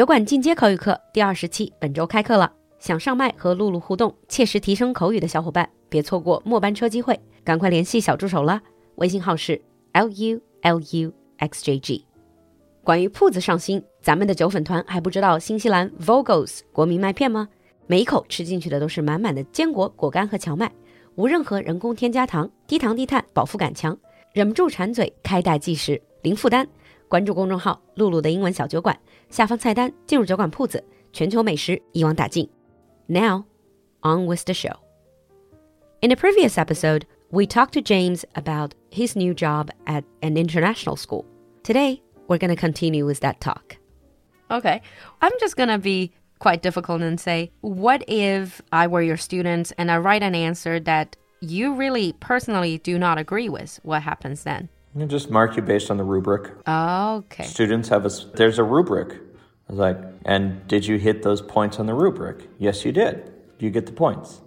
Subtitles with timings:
[0.00, 2.50] 酒馆进阶口语课第二十期本周开课了。
[2.78, 8.62] 想上麦和露露互动，切实提升口语的小伙伴，别错过末班车机会，赶快联系小助手啦！
[8.94, 9.60] 微信号是
[9.92, 12.06] l u l u x j g。
[12.82, 17.46] 关于铺子上新，咱们的酒粉团还不知道新西兰 Vogels 国民麦片吗？
[17.86, 20.72] 每一口吃进去的都是满满的坚果、果干和荞麦，
[21.16, 23.94] 无任何人工添加糖，低糖低碳，饱腹感强，
[24.32, 26.66] 忍不住馋嘴，开袋即食，零负担。
[27.09, 28.95] 关注公众号“露露的英文小酒馆”，
[29.29, 30.83] 下方菜单进入酒馆铺子，
[31.13, 32.49] 全球美食一网打尽。
[33.07, 33.45] Now,
[34.01, 34.77] on with the show.
[36.01, 40.95] In a previous episode, we talked to James about his new job at an international
[40.95, 41.25] school.
[41.63, 43.77] Today, we're going to continue with that talk.
[44.51, 44.81] Okay,
[45.21, 49.71] I'm just going to be quite difficult and say, what if I were your student
[49.77, 53.79] and I write an answer that you really personally do not agree with?
[53.83, 54.69] What happens then?
[54.94, 56.52] You just mark you based on the rubric.
[56.66, 57.44] Okay.
[57.44, 59.12] Students have a there's a rubric.
[59.68, 62.48] I was like, and did you hit those points on the rubric?
[62.58, 63.32] Yes, you did.
[63.60, 64.40] You get the points.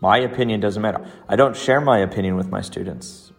[0.00, 1.06] My opinion doesn't matter.
[1.28, 3.32] I don't share my opinion with my students.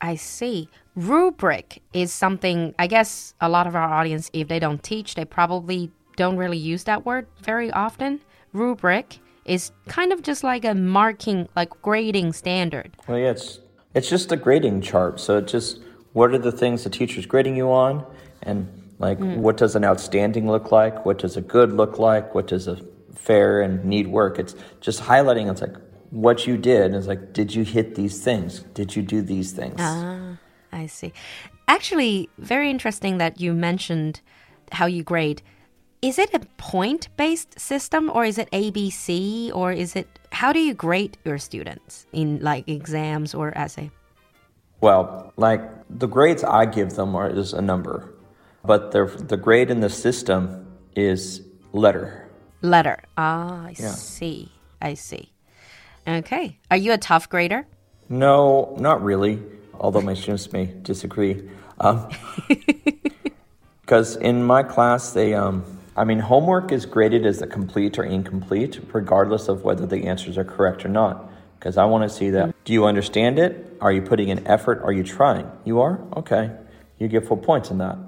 [0.00, 0.68] I see.
[0.94, 5.24] Rubric is something, I guess a lot of our audience, if they don't teach, they
[5.24, 8.20] probably don't really use that word very often.
[8.52, 12.96] Rubric is kind of just like a marking, like grading standard.
[13.06, 13.60] Well, yeah, it's,
[13.94, 15.20] it's just a grading chart.
[15.20, 15.80] So it just,
[16.12, 18.04] what are the things the teacher's grading you on?
[18.42, 19.36] And like, mm.
[19.38, 21.04] what does an outstanding look like?
[21.04, 22.34] What does a good look like?
[22.34, 22.76] What does a
[23.14, 24.38] fair and need work?
[24.38, 25.50] It's just highlighting.
[25.50, 25.76] It's like
[26.10, 26.94] what you did.
[26.94, 28.60] It's like, did you hit these things?
[28.74, 29.76] Did you do these things?
[29.78, 30.38] Ah,
[30.72, 31.12] I see.
[31.66, 34.20] Actually, very interesting that you mentioned
[34.72, 35.42] how you grade.
[36.00, 40.60] Is it a point based system or is it ABC or is it how do
[40.60, 43.90] you grade your students in like exams or essay?
[44.80, 48.14] Well, like the grades I give them are is a number
[48.64, 52.28] but the the grade in the system is letter.
[52.60, 53.02] Letter.
[53.16, 53.92] Ah, I yeah.
[53.92, 54.50] see.
[54.82, 55.32] I see.
[56.06, 56.58] Okay.
[56.70, 57.66] Are you a tough grader?
[58.08, 59.42] No, not really.
[59.74, 61.48] Although my students may disagree.
[61.78, 67.98] Because um, in my class, they, um, I mean, homework is graded as a complete
[67.98, 71.30] or incomplete, regardless of whether the answers are correct or not.
[71.58, 72.54] Because I want to see that.
[72.64, 73.76] Do you understand it?
[73.80, 74.80] Are you putting in effort?
[74.82, 75.50] Are you trying?
[75.64, 76.00] You are?
[76.16, 76.52] Okay.
[76.98, 77.98] You get full points in that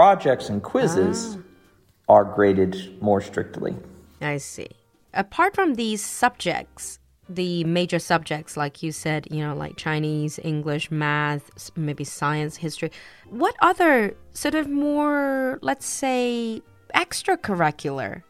[0.00, 2.14] projects and quizzes ah.
[2.14, 3.74] are graded more strictly.
[4.20, 4.68] I see.
[5.12, 6.98] Apart from these subjects,
[7.28, 12.90] the major subjects, like you said, you know, like Chinese, English, math, maybe science, history,
[13.28, 16.62] what other sort of more, let's say,
[16.94, 18.22] extracurricular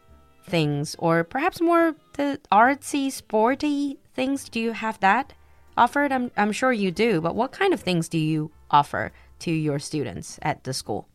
[0.45, 5.33] things, or perhaps more the artsy, sporty things, do you have that
[5.77, 6.11] offered?
[6.11, 9.79] I'm, I'm sure you do, but what kind of things do you offer to your
[9.79, 11.07] students at the school?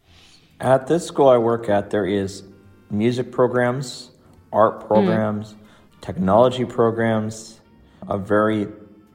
[0.61, 2.43] At this school I work at, there is
[2.91, 4.11] music programs,
[4.53, 4.87] art hmm.
[4.87, 5.59] programs, mm.
[6.01, 7.61] technology programs,
[8.09, 8.69] a very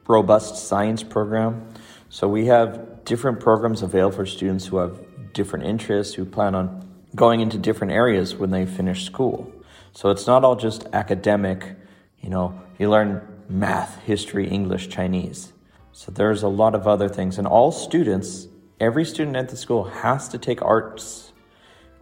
[0.07, 1.67] robust science program.
[2.09, 4.99] So we have different programs available for students who have
[5.33, 9.51] different interests, who plan on going into different areas when they finish school.
[9.94, 11.75] So it's not all just academic,
[12.22, 15.51] you know, you learn math, history, English, Chinese.
[15.91, 17.38] So there's a lot of other things.
[17.38, 18.47] And all students,
[18.79, 21.31] every student at the school has to take arts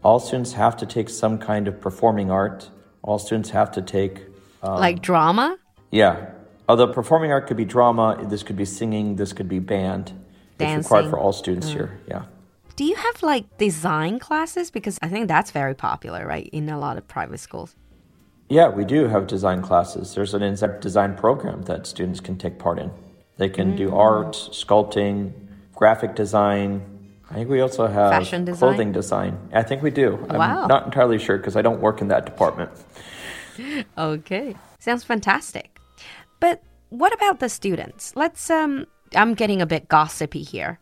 [0.03, 2.69] all students have to take some kind of performing art.
[3.01, 4.25] All students have to take.
[4.63, 5.57] Um, like drama?
[5.91, 6.31] Yeah.
[6.67, 10.13] Although performing art could be drama, this could be singing, this could be band.
[10.57, 10.79] Dancing.
[10.79, 11.73] It's required for all students mm.
[11.73, 11.99] here.
[12.07, 12.25] Yeah.
[12.79, 14.71] Do you have like design classes?
[14.71, 17.75] Because I think that's very popular, right, in a lot of private schools.
[18.47, 20.15] Yeah, we do have design classes.
[20.15, 22.89] There's an in-depth design program that students can take part in.
[23.35, 23.75] They can mm.
[23.75, 25.33] do art, sculpting,
[25.75, 28.59] graphic design, I think we also have fashion design?
[28.59, 29.37] clothing design.
[29.51, 30.15] I think we do.
[30.29, 30.61] Wow.
[30.61, 32.71] I'm not entirely sure because I don't work in that department.
[33.97, 34.55] okay.
[34.79, 35.81] Sounds fantastic.
[36.39, 38.15] But what about the students?
[38.15, 40.79] Let's um I'm getting a bit gossipy here.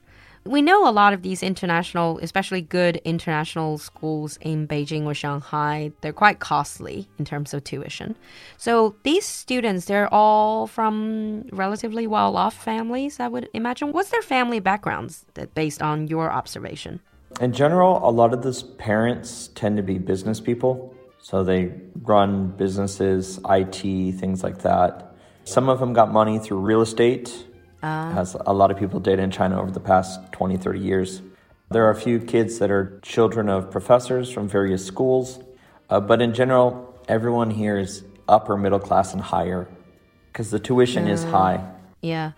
[0.47, 5.91] We know a lot of these international, especially good international schools in Beijing or Shanghai,
[6.01, 8.15] they're quite costly in terms of tuition.
[8.57, 13.91] So these students, they're all from relatively well off families, I would imagine.
[13.91, 17.01] What's their family backgrounds that, based on your observation?
[17.41, 20.95] In general, a lot of these parents tend to be business people.
[21.19, 21.73] So they
[22.03, 23.81] run businesses, IT,
[24.15, 25.13] things like that.
[25.43, 27.46] Some of them got money through real estate
[27.83, 28.13] uh.
[28.15, 31.21] As a lot of people did in China over the past 20, 30 years.
[31.69, 35.39] There are a few kids that are children of professors from various schools,
[35.89, 39.67] uh, but in general, everyone here is upper middle class and higher
[40.31, 41.63] because the tuition uh, is high.
[42.01, 42.31] Yeah.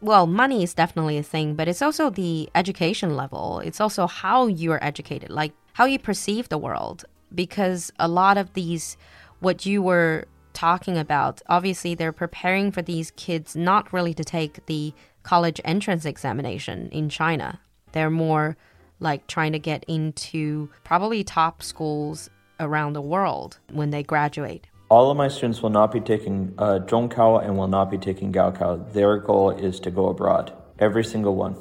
[0.00, 3.60] Well, money is definitely a thing, but it's also the education level.
[3.60, 7.04] It's also how you're educated, like how you perceive the world.
[7.32, 8.96] because a lot of these,
[9.38, 10.24] what you were
[10.60, 14.92] talking about, obviously they're preparing for these kids not really to take the
[15.22, 17.58] college entrance examination in China.
[17.92, 18.58] They're more
[18.98, 22.28] like trying to get into probably top schools
[22.58, 24.66] around the world when they graduate.
[24.90, 28.30] All of my students will not be taking uh, Zhongkao and will not be taking
[28.30, 28.92] Gaokao.
[28.92, 30.52] Their goal is to go abroad.
[30.78, 31.56] Every single one.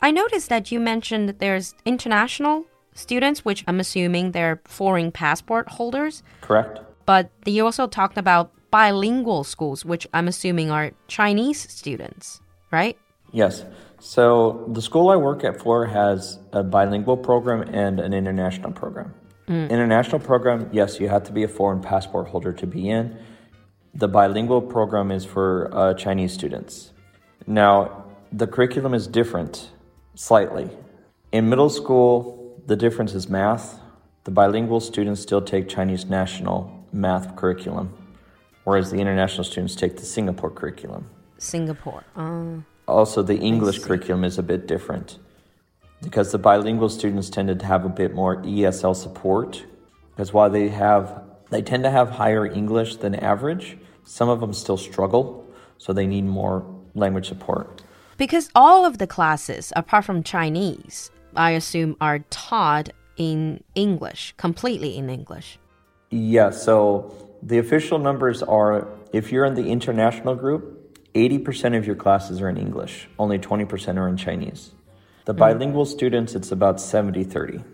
[0.00, 5.70] I noticed that you mentioned that there's international students, which I'm assuming they're foreign passport
[5.70, 6.22] holders.
[6.40, 6.78] Correct?
[7.06, 12.40] But you also talked about bilingual schools, which I'm assuming are Chinese students,
[12.72, 12.98] right?
[13.32, 13.64] Yes.
[14.00, 19.14] So the school I work at for has a bilingual program and an international program.
[19.46, 23.16] International program, yes, you have to be a foreign passport holder to be in.
[23.94, 26.92] The bilingual program is for uh, Chinese students.
[27.46, 29.70] Now, the curriculum is different
[30.14, 30.70] slightly.
[31.30, 33.78] In middle school, the difference is math.
[34.24, 37.92] The bilingual students still take Chinese national math curriculum,
[38.64, 41.10] whereas the international students take the Singapore curriculum.
[41.38, 42.04] Singapore.
[42.16, 45.18] Uh, Also, the English curriculum is a bit different
[46.02, 49.64] because the bilingual students tended to have a bit more ESL support.
[50.10, 54.52] Because while they have, they tend to have higher English than average, some of them
[54.52, 55.46] still struggle,
[55.78, 56.62] so they need more
[56.94, 57.82] language support.
[58.16, 64.96] because all of the classes, apart from Chinese, I assume are taught in English, completely
[64.96, 65.58] in English.
[66.14, 67.12] Yeah, so
[67.42, 72.48] the official numbers are if you're in the international group, 80% of your classes are
[72.48, 74.70] in English, only 20% are in Chinese.
[75.24, 75.40] The hmm.
[75.40, 77.64] bilingual students, it's about 70 30.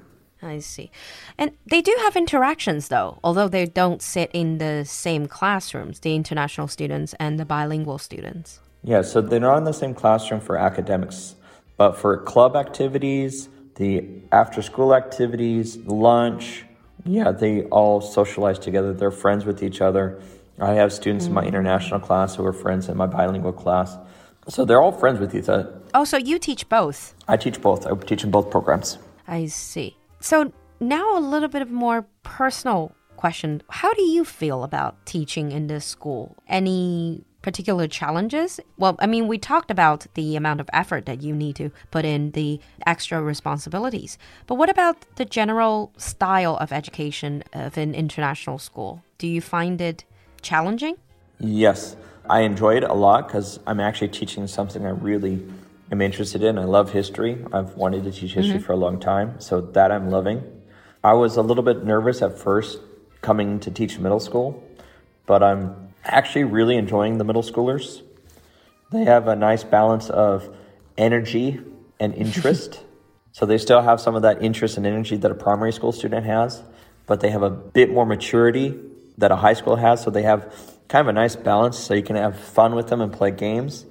[0.40, 0.90] I see.
[1.36, 6.14] And they do have interactions, though, although they don't sit in the same classrooms, the
[6.14, 8.60] international students and the bilingual students.
[8.82, 11.34] Yeah, so they're not in the same classroom for academics,
[11.76, 16.64] but for club activities, the after school activities, lunch,
[17.04, 18.92] yeah, they all socialize together.
[18.92, 20.20] They're friends with each other.
[20.60, 21.48] I have students in my mm.
[21.48, 23.96] international class who are friends in my bilingual class.
[24.48, 25.72] So they're all friends with each other.
[25.94, 27.14] Oh, so you teach both.
[27.28, 27.86] I teach both.
[27.86, 28.98] I teach in both programs.
[29.26, 29.96] I see.
[30.20, 33.62] So now a little bit of more personal question.
[33.68, 36.36] How do you feel about teaching in this school?
[36.48, 38.60] Any particular challenges?
[38.76, 42.04] Well, I mean, we talked about the amount of effort that you need to put
[42.04, 44.18] in, the extra responsibilities.
[44.46, 49.02] But what about the general style of education of an international school?
[49.18, 50.04] Do you find it
[50.42, 50.96] challenging?
[51.38, 51.96] Yes,
[52.28, 55.42] I enjoy it a lot because I'm actually teaching something I really
[55.90, 56.58] am interested in.
[56.58, 57.44] I love history.
[57.52, 58.64] I've wanted to teach history mm-hmm.
[58.64, 60.44] for a long time, so that I'm loving.
[61.02, 62.78] I was a little bit nervous at first
[63.22, 64.62] coming to teach middle school,
[65.26, 68.02] but I'm actually really enjoying the middle schoolers.
[68.92, 70.54] They have a nice balance of
[70.98, 71.60] energy
[71.98, 72.82] and interest.
[73.32, 76.26] so they still have some of that interest and energy that a primary school student
[76.26, 76.62] has,
[77.06, 78.78] but they have a bit more maturity
[79.18, 80.02] that a high school has.
[80.02, 80.52] So they have
[80.88, 83.86] kind of a nice balance so you can have fun with them and play games.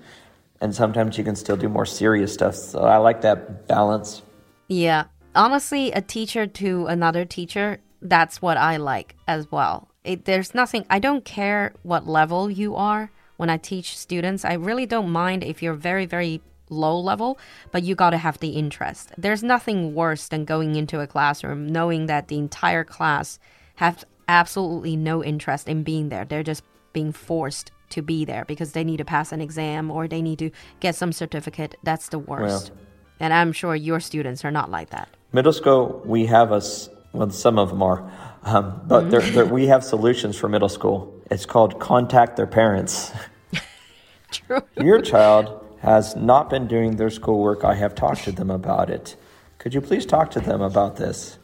[0.61, 2.55] And sometimes you can still do more serious stuff.
[2.55, 4.21] So I like that balance.
[4.67, 5.05] Yeah.
[5.33, 9.88] Honestly, a teacher to another teacher, that's what I like as well.
[10.03, 14.45] It, there's nothing, I don't care what level you are when I teach students.
[14.45, 17.37] I really don't mind if you're very, very low level,
[17.71, 19.11] but you got to have the interest.
[19.17, 23.39] There's nothing worse than going into a classroom knowing that the entire class
[23.75, 26.25] have absolutely no interest in being there.
[26.25, 26.63] They're just
[26.93, 30.39] being forced to be there because they need to pass an exam or they need
[30.39, 31.75] to get some certificate.
[31.83, 32.71] That's the worst.
[33.19, 35.09] and I'm sure your students are not like that.
[35.33, 38.09] Middle school, we have us, well, some of them are,
[38.43, 41.21] um, but they're, they're, we have solutions for middle school.
[41.29, 43.11] It's called contact their parents.
[44.31, 44.61] True.
[44.81, 47.63] Your child has not been doing their schoolwork.
[47.63, 49.15] I have talked to them about it.
[49.57, 51.37] Could you please talk to them about this?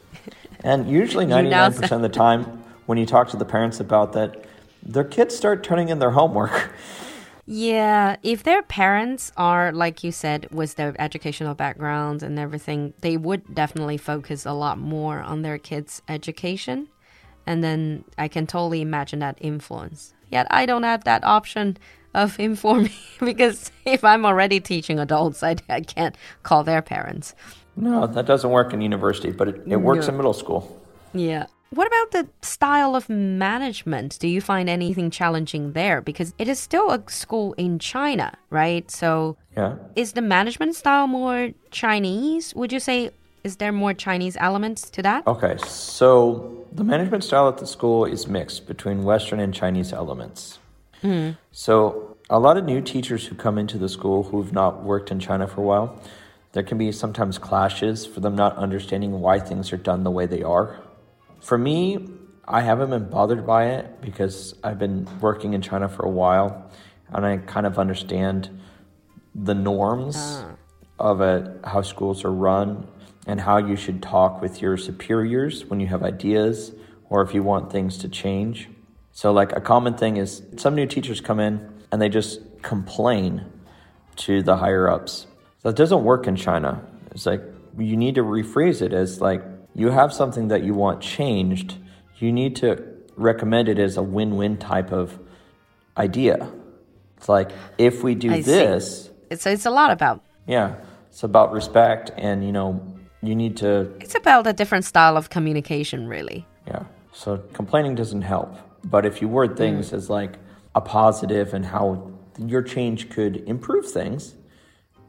[0.63, 4.45] And usually, 99% of the time, when you talk to the parents about that,
[4.81, 6.71] their kids start turning in their homework.
[7.47, 13.17] Yeah, if their parents are, like you said, with their educational backgrounds and everything, they
[13.17, 16.87] would definitely focus a lot more on their kids' education.
[17.45, 20.15] And then I can totally imagine that influence.
[20.31, 21.77] Yet I don't have that option
[22.15, 27.35] of informing because if I'm already teaching adults, I, I can't call their parents.
[27.75, 30.81] No, that doesn't work in university, but it, it works in middle school.
[31.13, 31.45] Yeah.
[31.75, 34.17] What about the style of management?
[34.19, 35.99] Do you find anything challenging there?
[35.99, 38.89] Because it is still a school in China, right?
[38.89, 39.75] So Yeah.
[39.93, 42.55] is the management style more Chinese?
[42.55, 43.11] Would you say
[43.43, 45.27] is there more Chinese elements to that?
[45.27, 50.59] Okay, so the management style at the school is mixed between Western and Chinese elements.
[51.01, 51.31] Hmm.
[51.51, 55.19] So a lot of new teachers who come into the school who've not worked in
[55.19, 55.99] China for a while,
[56.53, 60.25] there can be sometimes clashes for them not understanding why things are done the way
[60.25, 60.79] they are.
[61.45, 61.99] For me,
[62.47, 66.71] I haven't been bothered by it because I've been working in China for a while
[67.09, 68.49] and I kind of understand
[69.35, 70.55] the norms ah.
[70.97, 72.87] of it, how schools are run
[73.27, 76.71] and how you should talk with your superiors when you have ideas
[77.11, 78.67] or if you want things to change.
[79.11, 83.45] So, like, a common thing is some new teachers come in and they just complain
[84.15, 85.27] to the higher ups.
[85.61, 86.83] That doesn't work in China.
[87.11, 87.43] It's like
[87.77, 89.43] you need to rephrase it as like
[89.75, 91.75] you have something that you want changed.
[92.17, 92.81] You need to
[93.17, 95.19] recommend it as a win win type of
[95.97, 96.49] idea.
[97.17, 98.51] It's like if we do I see.
[98.51, 100.75] this, It's it's a lot about yeah,
[101.09, 102.81] it's about respect and you know,
[103.21, 106.45] you need to it's about a different style of communication, really.
[106.67, 106.83] Yeah.
[107.11, 108.55] So complaining doesn't help.
[108.83, 109.57] But if you word mm.
[109.57, 110.37] things as like
[110.73, 114.35] a positive and how your change could improve things,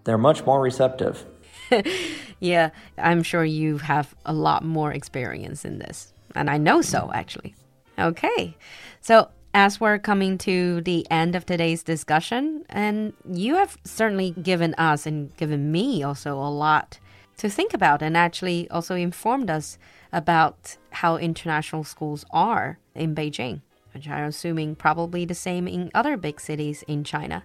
[0.04, 1.24] they're much more receptive.
[2.40, 6.12] Yeah, I'm sure you have a lot more experience in this.
[6.34, 7.54] And I know so, actually.
[7.98, 8.56] Okay.
[9.00, 14.74] So, as we're coming to the end of today's discussion, and you have certainly given
[14.74, 16.98] us and given me also a lot
[17.38, 19.78] to think about, and actually also informed us
[20.12, 23.62] about how international schools are in Beijing,
[23.94, 27.44] which I'm assuming probably the same in other big cities in China.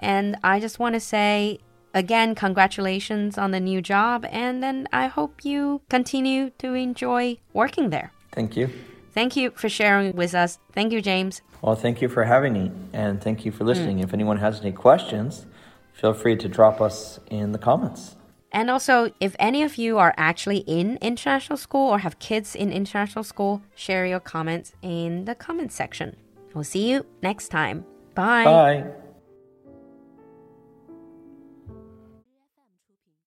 [0.00, 1.60] And I just want to say
[1.94, 4.26] again, congratulations on the new job.
[4.30, 8.12] And then I hope you continue to enjoy working there.
[8.32, 8.70] Thank you.
[9.12, 10.58] Thank you for sharing with us.
[10.72, 11.42] Thank you, James.
[11.62, 13.98] Well, thank you for having me and thank you for listening.
[13.98, 14.04] Mm.
[14.04, 15.46] If anyone has any questions,
[15.92, 18.16] feel free to drop us in the comments.
[18.52, 22.72] And also, if any of you are actually in international school or have kids in
[22.72, 26.16] international school, share your comments in the comment section.
[26.54, 27.84] We'll see you next time.
[28.14, 28.44] Bye.
[28.44, 28.84] Bye.